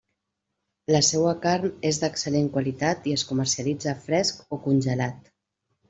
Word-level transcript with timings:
La 0.95 1.01
seua 1.07 1.33
carn 1.43 1.75
és 1.91 2.01
d'excel·lent 2.05 2.49
qualitat 2.57 3.07
i 3.13 3.17
es 3.21 3.27
comercialitza 3.35 3.97
fresc 4.09 4.45
o 4.59 4.63
congelat. 4.69 5.35